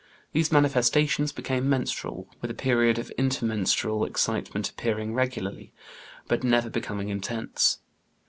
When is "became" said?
1.31-1.69, 6.71-6.99